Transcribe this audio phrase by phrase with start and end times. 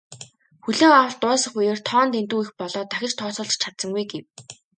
[0.63, 4.25] "Хүлээн авалт дуусах үеэр тоо нь дэндүү их болоод дахиж тооцоолж ч чадсангүй" гэв.